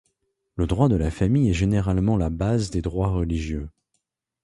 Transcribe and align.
Le 0.55 0.65
droit 0.65 0.89
de 0.89 0.95
la 0.95 1.11
famille 1.11 1.51
est 1.51 1.53
généralement 1.53 2.17
la 2.17 2.31
base 2.31 2.71
des 2.71 2.81
droits 2.81 3.09
religieux. 3.09 3.69